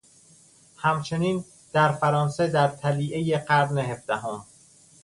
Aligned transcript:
همچنین 0.77 1.45
در 1.73 1.91
فرانسه 1.91 2.47
در 2.47 2.67
طلیعه 2.67 3.37
قرن 3.39 3.77
هفدهم 3.77 4.45